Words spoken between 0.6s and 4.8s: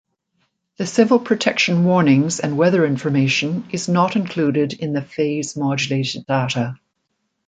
The civil protection warnings and weather information is not included